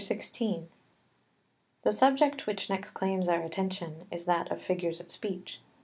]XVI 0.01 0.65
The 1.83 1.93
subject 1.93 2.47
which 2.47 2.71
next 2.71 2.89
claims 2.89 3.27
our 3.27 3.43
attention 3.43 4.07
is 4.09 4.25
that 4.25 4.49
of 4.51 4.59
figures 4.59 4.99
of 4.99 5.11
speech. 5.11 5.61